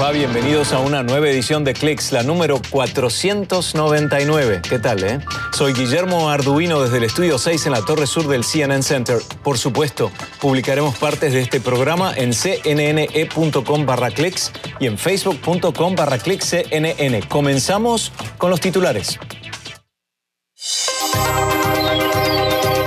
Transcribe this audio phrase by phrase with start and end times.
[0.00, 0.12] va?
[0.12, 4.62] Bienvenidos a una nueva edición de Clicks, la número 499.
[4.66, 5.20] ¿Qué tal, eh?
[5.52, 9.18] Soy Guillermo Arduino desde el estudio 6 en la torre sur del CNN Center.
[9.42, 10.10] Por supuesto,
[10.40, 17.20] publicaremos partes de este programa en cnne.com barra clicks y en facebook.com barra cnn.
[17.28, 19.18] Comenzamos con los titulares.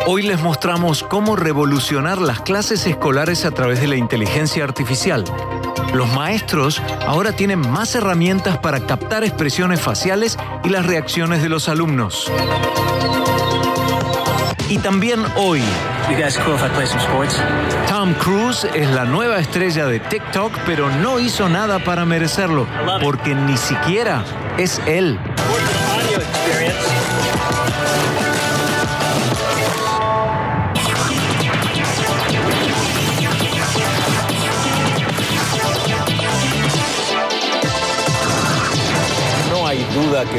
[0.08, 5.24] Hoy les mostramos cómo revolucionar las clases escolares a través de la inteligencia artificial.
[5.94, 11.70] Los maestros ahora tienen más herramientas para captar expresiones faciales y las reacciones de los
[11.70, 12.32] alumnos.
[14.70, 15.62] Y también hoy,
[17.88, 22.66] Tom Cruise es la nueva estrella de TikTok, pero no hizo nada para merecerlo,
[23.00, 24.24] porque ni siquiera
[24.58, 25.20] es él.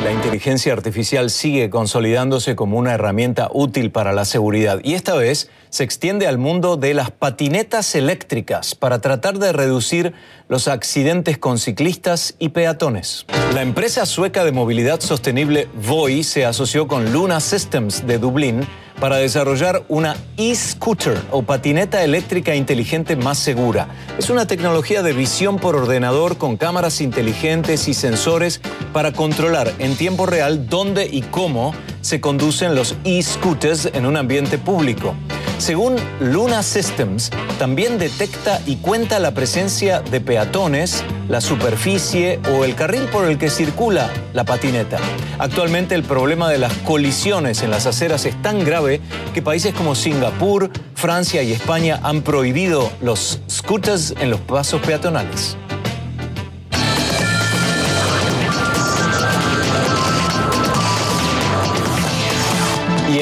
[0.04, 5.48] La inteligencia artificial sigue consolidándose como una herramienta útil para la seguridad y esta vez
[5.70, 10.12] se extiende al mundo de las patinetas eléctricas para tratar de reducir
[10.46, 13.24] los accidentes con ciclistas y peatones.
[13.54, 18.66] La empresa sueca de movilidad sostenible Voi se asoció con Luna Systems de Dublín
[19.04, 23.86] para desarrollar una e-scooter o patineta eléctrica inteligente más segura.
[24.16, 28.62] Es una tecnología de visión por ordenador con cámaras inteligentes y sensores
[28.94, 34.56] para controlar en tiempo real dónde y cómo se conducen los e-scooters en un ambiente
[34.56, 35.14] público.
[35.58, 42.74] Según Luna Systems, también detecta y cuenta la presencia de peatones, la superficie o el
[42.74, 44.98] carril por el que circula la patineta.
[45.38, 49.00] Actualmente el problema de las colisiones en las aceras es tan grave
[49.32, 55.56] que países como Singapur, Francia y España han prohibido los scooters en los pasos peatonales.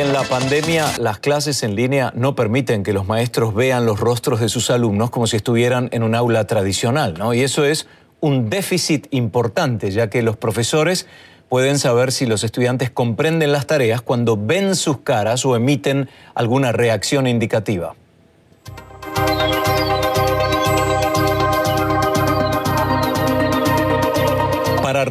[0.03, 4.41] En la pandemia, las clases en línea no permiten que los maestros vean los rostros
[4.41, 7.35] de sus alumnos como si estuvieran en un aula tradicional, ¿no?
[7.35, 7.87] Y eso es
[8.21, 11.07] un déficit importante, ya que los profesores
[11.49, 16.73] pueden saber si los estudiantes comprenden las tareas cuando ven sus caras o emiten alguna
[16.73, 17.95] reacción indicativa.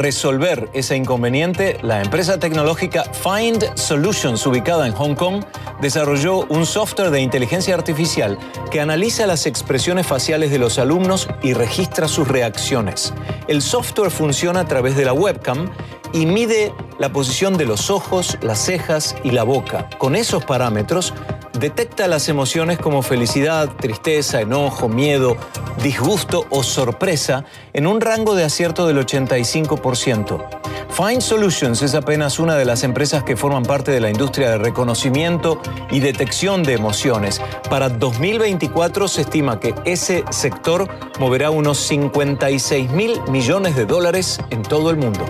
[0.01, 5.43] Resolver ese inconveniente, la empresa tecnológica Find Solutions, ubicada en Hong Kong,
[5.79, 8.37] desarrolló un software de inteligencia artificial
[8.71, 13.13] que analiza las expresiones faciales de los alumnos y registra sus reacciones.
[13.47, 15.69] El software funciona a través de la webcam
[16.13, 19.89] y mide la posición de los ojos, las cejas y la boca.
[19.97, 21.13] Con esos parámetros,
[21.59, 25.37] detecta las emociones como felicidad, tristeza, enojo, miedo,
[25.81, 30.61] disgusto o sorpresa en un rango de acierto del 85%.
[30.91, 34.57] Find Solutions es apenas una de las empresas que forman parte de la industria de
[34.57, 37.41] reconocimiento y detección de emociones.
[37.69, 44.63] Para 2024 se estima que ese sector moverá unos 56 mil millones de dólares en
[44.63, 45.25] todo el mundo.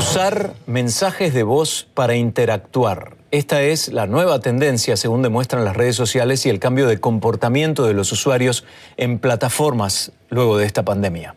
[0.00, 3.18] Usar mensajes de voz para interactuar.
[3.30, 7.84] Esta es la nueva tendencia, según demuestran las redes sociales y el cambio de comportamiento
[7.84, 8.64] de los usuarios
[8.96, 11.34] en plataformas luego de esta pandemia.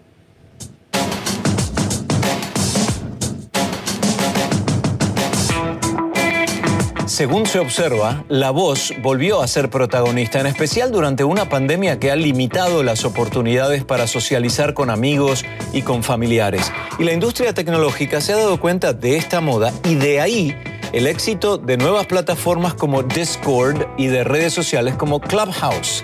[7.13, 12.09] Según se observa, la voz volvió a ser protagonista, en especial durante una pandemia que
[12.09, 16.71] ha limitado las oportunidades para socializar con amigos y con familiares.
[16.97, 20.57] Y la industria tecnológica se ha dado cuenta de esta moda y de ahí
[20.91, 26.01] el éxito de nuevas plataformas como Discord y de redes sociales como Clubhouse.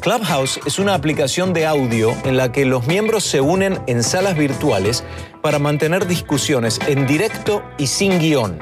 [0.00, 4.38] Clubhouse es una aplicación de audio en la que los miembros se unen en salas
[4.38, 5.04] virtuales
[5.42, 8.58] para mantener discusiones en directo y sin guion.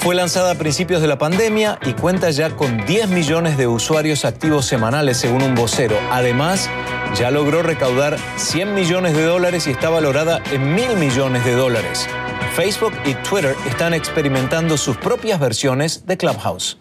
[0.00, 4.24] Fue lanzada a principios de la pandemia y cuenta ya con 10 millones de usuarios
[4.24, 5.94] activos semanales según un vocero.
[6.10, 6.70] Además,
[7.14, 12.08] ya logró recaudar 100 millones de dólares y está valorada en mil millones de dólares.
[12.54, 16.78] Facebook y Twitter están experimentando sus propias versiones de Clubhouse.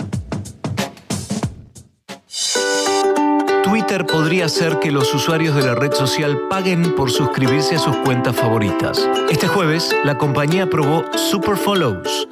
[3.90, 7.96] Twitter podría hacer que los usuarios de la red social paguen por suscribirse a sus
[7.98, 9.10] cuentas favoritas.
[9.32, 12.28] Este jueves, la compañía aprobó Super Follows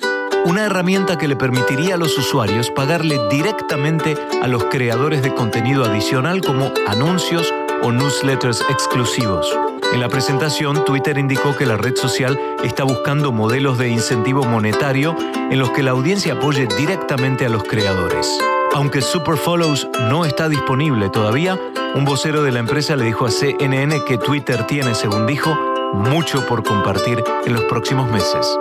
[0.45, 5.83] una herramienta que le permitiría a los usuarios pagarle directamente a los creadores de contenido
[5.83, 7.51] adicional como anuncios
[7.81, 9.51] o newsletters exclusivos.
[9.93, 15.15] En la presentación, Twitter indicó que la red social está buscando modelos de incentivo monetario
[15.49, 18.37] en los que la audiencia apoye directamente a los creadores.
[18.77, 21.59] Aunque Super Follows no está disponible todavía,
[21.95, 25.57] un vocero de la empresa le dijo a CNN que Twitter tiene, según dijo,
[25.95, 28.55] mucho por compartir en los próximos meses.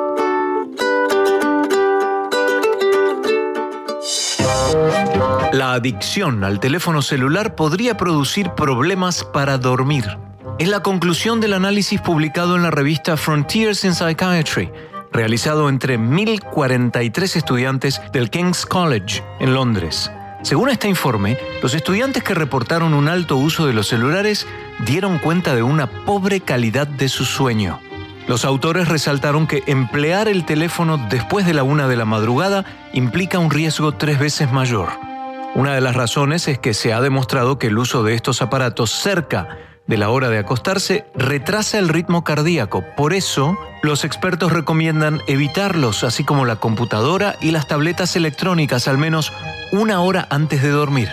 [5.53, 10.17] La adicción al teléfono celular podría producir problemas para dormir.
[10.59, 14.73] Es la conclusión del análisis publicado en la revista Frontiers in Psychiatry,
[15.17, 20.11] realizado entre 1.043 estudiantes del King's College en Londres.
[20.43, 24.47] Según este informe, los estudiantes que reportaron un alto uso de los celulares
[24.85, 27.81] dieron cuenta de una pobre calidad de su sueño.
[28.29, 33.39] Los autores resaltaron que emplear el teléfono después de la una de la madrugada implica
[33.39, 34.91] un riesgo tres veces mayor.
[35.55, 38.91] Una de las razones es que se ha demostrado que el uso de estos aparatos
[38.91, 39.49] cerca
[39.87, 42.85] de la hora de acostarse retrasa el ritmo cardíaco.
[42.97, 48.99] Por eso, los expertos recomiendan evitarlos, así como la computadora y las tabletas electrónicas, al
[48.99, 49.33] menos
[49.73, 51.11] una hora antes de dormir.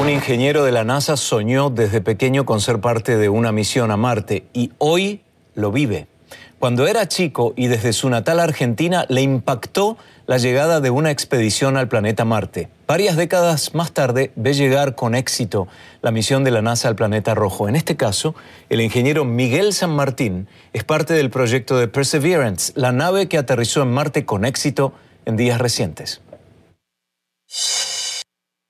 [0.00, 3.96] Un ingeniero de la NASA soñó desde pequeño con ser parte de una misión a
[3.96, 5.22] Marte y hoy
[5.54, 6.11] lo vive.
[6.62, 9.98] Cuando era chico y desde su natal Argentina le impactó
[10.28, 12.68] la llegada de una expedición al planeta Marte.
[12.86, 15.66] Varias décadas más tarde ve llegar con éxito
[16.02, 17.68] la misión de la NASA al planeta rojo.
[17.68, 18.36] En este caso,
[18.68, 23.82] el ingeniero Miguel San Martín es parte del proyecto de Perseverance, la nave que aterrizó
[23.82, 24.92] en Marte con éxito
[25.24, 26.20] en días recientes.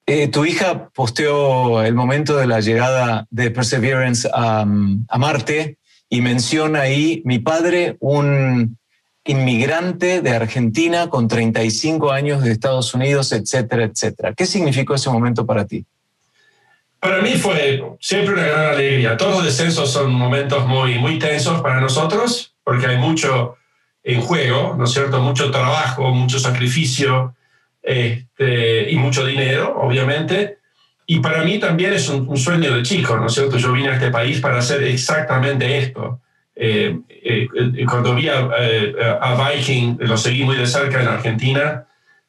[0.06, 5.77] Eh, tu hija posteó el momento de la llegada de Perseverance a Marte
[6.12, 8.76] y menciona ahí mi padre, un
[9.25, 14.35] inmigrante de Argentina con 35 años de Estados Unidos, etcétera, etcétera.
[14.35, 15.87] ¿Qué significó ese momento para ti?
[17.00, 19.17] Para mí fue siempre una gran alegría.
[19.17, 23.56] Todos los descensos son momentos muy, muy tensos para nosotros porque hay mucho
[24.05, 25.19] en juego, ¿no es cierto?
[25.23, 27.35] Mucho trabajo, mucho sacrificio
[27.81, 30.59] este, y mucho dinero, obviamente.
[31.12, 33.59] Y para mí también es un, sueño de chico, ¿no es cierto?
[33.59, 36.23] Yo vine a este país para hacer exactamente esto.
[36.56, 41.85] Eh, eh, cuando vi a, eh, a, Viking, lo seguí muy de cerca en Argentina,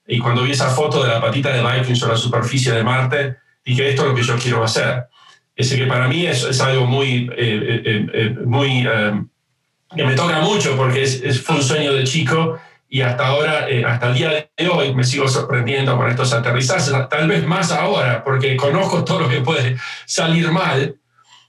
[0.06, 3.38] y cuando vi esa foto de la patita de Viking sobre la superficie de Marte,
[3.64, 5.06] dije, esto es lo que yo quiero hacer.
[5.56, 7.30] Es que para mí es, es algo muy,
[8.46, 8.86] muy
[9.96, 12.60] que me toca mucho porque es, es, fue un sueño de chico
[12.94, 16.94] y hasta ahora, eh, hasta el día de hoy, me sigo sorprendiendo con estos aterrizajes,
[17.10, 20.96] tal vez más ahora, porque conozco todo lo que puede salir mal,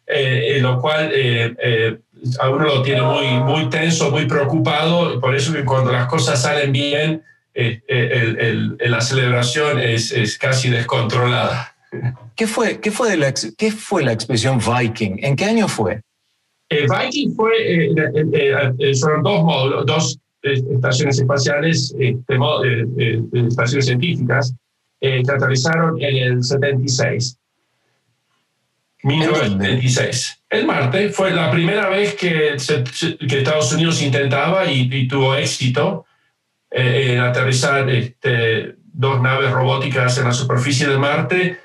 [0.07, 1.99] eh, lo cual eh,
[2.41, 6.41] a uno lo tiene muy, muy tenso, muy preocupado, por eso que cuando las cosas
[6.41, 11.75] salen bien, el, la celebración es, es, casi descontrolada.
[12.35, 15.19] ¿Qué fue, qué, fue de la, ¿Qué fue la expresión Viking?
[15.23, 16.01] ¿En qué año fue?
[16.71, 17.53] Viking fue,
[18.99, 22.39] fueron dos módulos, dos estaciones espaciales, este,
[23.33, 24.55] estaciones científicas,
[25.01, 27.39] que aterrizaron en el 76.
[29.03, 30.43] 1976.
[30.49, 32.57] El Marte fue la primera vez que,
[33.29, 36.07] que Estados Unidos intentaba y, tuvo éxito
[36.71, 41.59] en aterrizar este, dos naves robóticas en la superficie de Marte.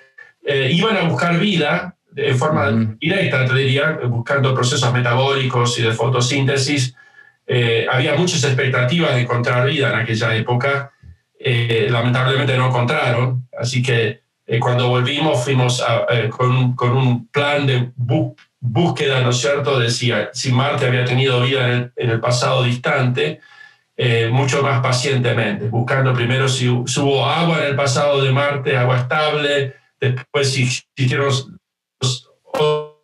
[0.72, 6.94] iban a buscar vida en forma directa, te diría, buscando procesos metabólicos y de fotosíntesis
[7.52, 10.92] eh, había muchas expectativas de encontrar vida en aquella época.
[11.40, 15.84] Eh, lamentablemente no encontraron, así que eh, cuando volvimos fuimos
[16.30, 17.92] con, con, un plan de
[18.60, 19.80] búsqueda, ¿no es cierto?
[19.80, 23.40] Decía, si Marte había tenido vida en el, en el pasado distante,
[24.32, 29.76] mucho más pacientemente, buscando primero si, hubo agua en el pasado de Marte, agua estable,
[30.00, 31.60] después si existieron
[32.00, 32.30] los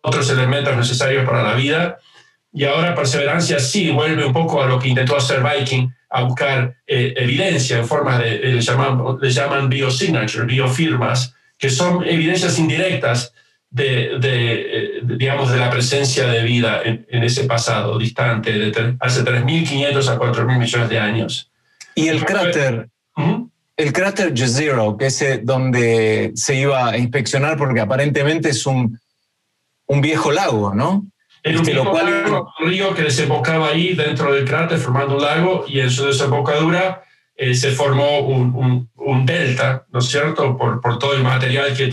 [0.02, 1.98] otros elementos necesarios para la vida
[2.56, 6.74] y ahora Perseverancia sí vuelve un poco a lo que intentó hacer Viking, a buscar
[6.86, 13.34] eh, evidencia en forma de, le, llaman, le llaman biosignature, biofirmas, que son evidencias indirectas
[13.68, 20.08] de, de, digamos, de la presencia de vida en, ese pasado distante, de hace 3.500
[20.08, 21.50] a 4.000 millones de años.
[21.94, 22.88] Y el cráter,
[23.76, 28.98] el cráter Jezero, que es eh, donde se iba a inspeccionar porque aparentemente es un,
[29.88, 31.04] un viejo lago, ¿no?
[31.46, 32.24] En un, lo cual...
[32.58, 37.04] río que desembocaba ahí dentro del cráter formando un lago y en su desembocadura
[37.36, 41.84] eh, se formó un, un, delta, ¿no es cierto?, por, por todo el material que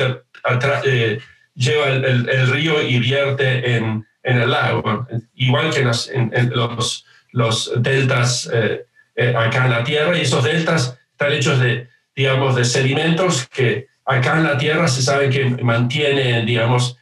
[0.86, 1.20] eh,
[1.54, 5.06] lleva el, el, río y vierte en, en, el lago.
[5.36, 10.98] Igual que en, los, los, deltas eh, eh, acá en la Tierra y esos deltas
[11.12, 16.46] están hechos de, digamos, de sedimentos que acá en la Tierra se sabe que mantienen,
[16.48, 16.98] digamos,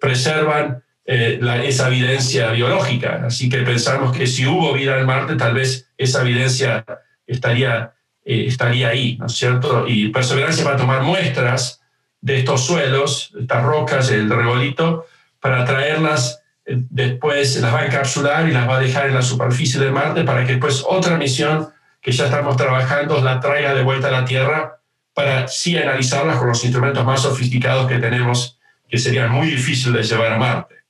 [0.00, 3.24] preservan esa evidencia biológica.
[3.26, 6.84] Así que pensamos que si hubo vida en Marte, tal vez esa evidencia
[7.26, 7.92] estaría,
[8.24, 9.86] estaría ahí, ¿no es cierto?
[9.86, 11.80] Y Perseverancia va a tomar muestras
[12.20, 15.06] de estos suelos, estas rocas, el rebolito,
[15.40, 19.22] para traerlas eh, después, las va a encapsular y las va a dejar en la
[19.22, 21.68] superficie de Marte para que después otra misión
[22.00, 24.78] que ya estamos trabajando la traiga de vuelta a la Tierra
[25.14, 30.14] para sí analizarlas con los instrumentos más sofisticados que tenemos, que serían muy difíciles de
[30.16, 30.81] llevar a Marte.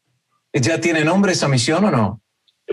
[0.52, 2.20] ¿Ya tiene nombre esa misión o no?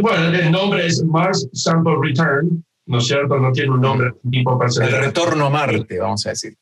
[0.02, 3.38] Bueno, el nombre es Mars Sample Return, ¿no es cierto?
[3.38, 6.56] No tiene un nombre tipo El retorno a Marte, vamos a decir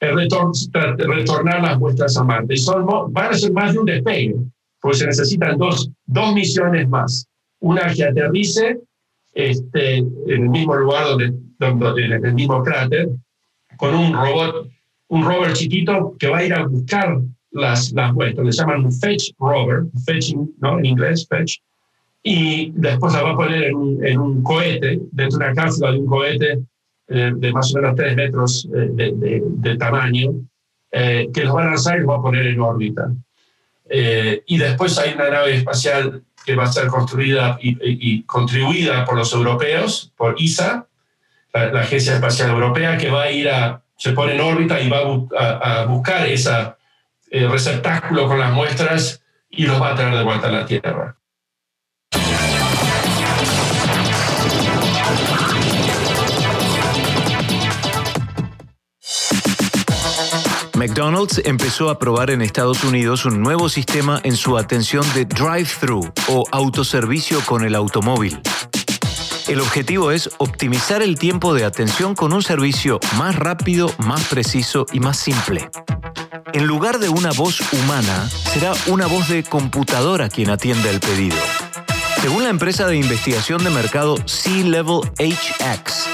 [0.00, 2.54] retornar las muestras a Marte.
[2.54, 4.36] Y son, van a ser más de un despegue,
[4.80, 7.26] pues se necesitan dos, dos misiones más.
[7.60, 8.78] Una que aterrice
[9.34, 11.04] este, en el mismo lugar,
[11.58, 13.08] donde, en el mismo cráter,
[13.76, 14.68] con un robot,
[15.08, 17.20] un rover chiquito que va a ir a buscar
[17.52, 18.46] las, las muestras.
[18.46, 20.78] Le llaman un fetch rover, fetching, ¿no?
[20.78, 21.58] En inglés, fetch.
[22.22, 25.92] Y después la va a poner en un, en un cohete, dentro de una cápsula
[25.92, 26.58] de un cohete
[27.10, 30.32] eh, de más o menos 3 metros eh, de, de, tamaño,
[30.92, 33.10] eh, que los va a lanzar y los va a poner en órbita.
[33.90, 39.32] y después hay una nave espacial que va a ser construida y, contribuida por los
[39.32, 40.86] europeos, por ISA,
[41.54, 44.98] la, Agencia Espacial Europea, que va a ir a, se pone en órbita y va
[45.38, 46.28] a, a buscar
[47.30, 51.18] ese receptáculo con las muestras y los va a traer de vuelta a la Tierra.
[60.74, 66.12] McDonald's empezó a probar en Estados Unidos un nuevo sistema en su atención de drive-thru
[66.28, 68.40] o autoservicio con el automóvil.
[69.48, 74.86] El objetivo es optimizar el tiempo de atención con un servicio más rápido, más preciso
[74.92, 75.68] y más simple.
[76.52, 81.36] En lugar de una voz humana, será una voz de computadora quien atienda el pedido.
[82.20, 86.08] Según la empresa de investigación de mercado C-Level HX,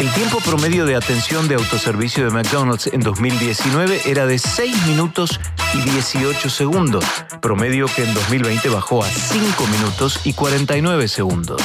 [0.00, 5.38] el tiempo promedio de atención de autoservicio de McDonald's en 2019 era de 6 minutos
[5.74, 7.04] y 18 segundos,
[7.42, 11.60] promedio que en 2020 bajó a 5 minutos y 49 segundos.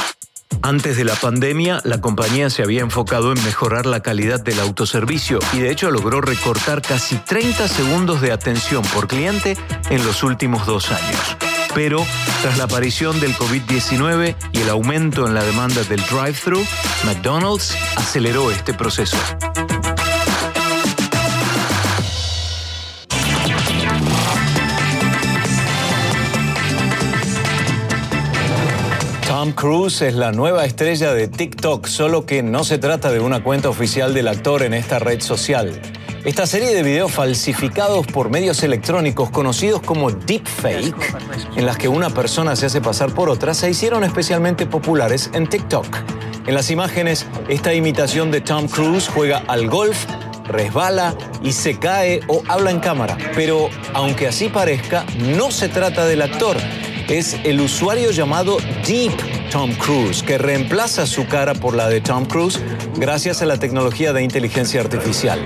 [0.62, 5.40] Antes de la pandemia, la compañía se había enfocado en mejorar la calidad del autoservicio
[5.54, 9.58] y de hecho logró recortar casi 30 segundos de atención por cliente
[9.90, 11.38] en los últimos dos años
[11.76, 12.04] pero
[12.42, 16.64] tras la aparición del COVID-19 y el aumento en la demanda del drive-thru,
[17.04, 19.18] McDonald's aceleró este proceso.
[29.46, 33.44] Tom Cruise es la nueva estrella de TikTok, solo que no se trata de una
[33.44, 35.80] cuenta oficial del actor en esta red social.
[36.24, 40.96] Esta serie de videos falsificados por medios electrónicos conocidos como deepfake,
[41.56, 45.46] en las que una persona se hace pasar por otra, se hicieron especialmente populares en
[45.46, 45.96] TikTok.
[46.48, 50.08] En las imágenes, esta imitación de Tom Cruise juega al golf,
[50.48, 53.16] resbala y se cae o habla en cámara.
[53.36, 56.58] Pero aunque así parezca, no se trata del actor.
[57.08, 62.26] Es el usuario llamado Deep Tom Cruise, que reemplaza su cara por la de Tom
[62.26, 62.60] Cruise
[62.98, 65.40] gracias a la tecnología de inteligencia artificial.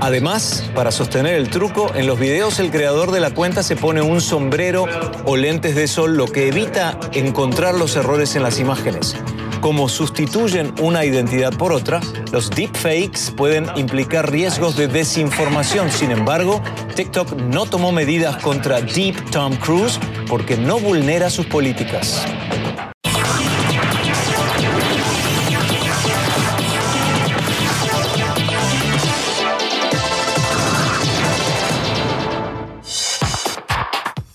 [0.00, 4.00] Además, para sostener el truco, en los videos el creador de la cuenta se pone
[4.00, 4.86] un sombrero
[5.26, 9.16] o lentes de sol, lo que evita encontrar los errores en las imágenes.
[9.60, 12.00] Como sustituyen una identidad por otra,
[12.32, 15.90] los deepfakes pueden implicar riesgos de desinformación.
[15.90, 16.62] Sin embargo,
[16.96, 22.24] TikTok no tomó medidas contra Deep Tom Cruise porque no vulnera sus políticas.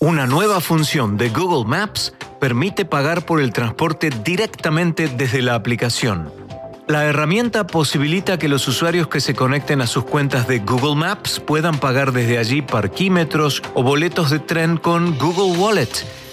[0.08, 6.32] Una nueva función de Google Maps permite pagar por el transporte directamente desde la aplicación.
[6.86, 11.40] La herramienta posibilita que los usuarios que se conecten a sus cuentas de Google Maps
[11.40, 15.90] puedan pagar desde allí parquímetros o boletos de tren con Google Wallet,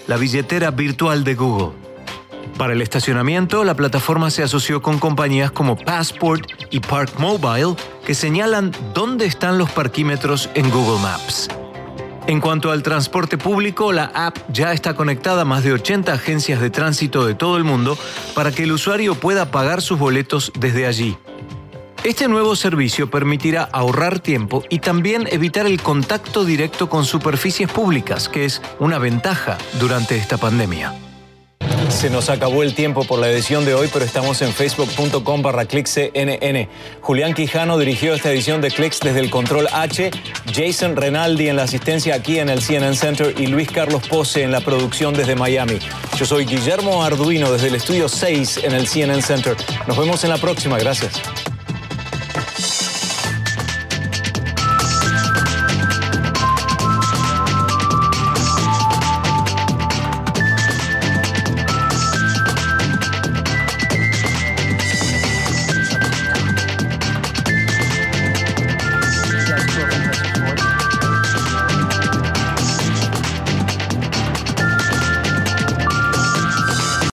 [0.07, 1.73] la billetera virtual de Google.
[2.57, 8.15] Para el estacionamiento, la plataforma se asoció con compañías como Passport y Park Mobile que
[8.15, 11.49] señalan dónde están los parquímetros en Google Maps.
[12.27, 16.59] En cuanto al transporte público, la app ya está conectada a más de 80 agencias
[16.59, 17.97] de tránsito de todo el mundo
[18.33, 21.17] para que el usuario pueda pagar sus boletos desde allí.
[22.03, 28.27] Este nuevo servicio permitirá ahorrar tiempo y también evitar el contacto directo con superficies públicas,
[28.27, 31.04] que es una ventaja durante esta pandemia.
[31.95, 35.65] Se nos acabó el tiempo por la edición de hoy, pero estamos en facebook.com barra
[35.65, 36.67] CNN.
[36.99, 40.11] Julián Quijano dirigió esta edición de Clicks desde el control H,
[40.53, 44.51] Jason Renaldi en la asistencia aquí en el CNN Center y Luis Carlos Pose en
[44.51, 45.79] la producción desde Miami.
[46.17, 49.55] Yo soy Guillermo Arduino desde el estudio 6 en el CNN Center.
[49.87, 50.77] Nos vemos en la próxima.
[50.77, 51.21] Gracias.